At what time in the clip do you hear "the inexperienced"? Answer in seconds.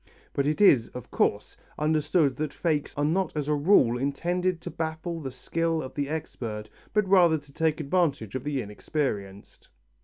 8.43-9.69